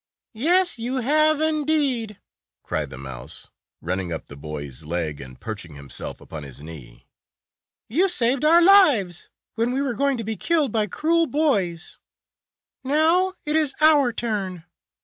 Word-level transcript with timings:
"Yes, 0.33 0.79
you 0.79 0.95
have, 0.95 1.39
indeed!" 1.41 2.19
cried 2.63 2.89
the 2.89 2.97
mouse, 2.97 3.49
running 3.81 4.11
up 4.11 4.25
the 4.29 4.35
boy's 4.35 4.83
leg 4.83 5.21
and 5.21 5.39
perching 5.39 5.75
himself 5.75 6.19
upon 6.19 6.41
his 6.41 6.59
knee. 6.59 7.05
"You 7.87 8.09
saved 8.09 8.43
our 8.43 8.63
lives 8.63 9.29
when 9.53 9.69
we 9.71 9.79
were 9.79 9.93
going 9.93 10.17
to 10.17 10.23
be 10.23 10.35
killed 10.35 10.71
by 10.71 10.87
cruel 10.87 11.27
boys. 11.27 11.99
Now 12.83 13.33
it 13.45 13.55
is 13.55 13.75
our 13.79 14.11
turn. 14.11 14.65